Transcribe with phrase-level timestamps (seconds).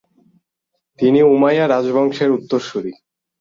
[0.99, 2.93] তিনি উমাইয়া রাজবংশের উত্তরসূরী।